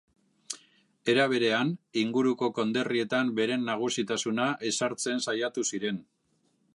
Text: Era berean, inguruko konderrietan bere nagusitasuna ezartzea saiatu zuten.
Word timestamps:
Era 1.13 1.25
berean, 1.33 1.73
inguruko 2.03 2.49
konderrietan 2.61 3.31
bere 3.41 3.57
nagusitasuna 3.67 4.49
ezartzea 4.71 5.21
saiatu 5.27 5.69
zuten. 5.71 6.05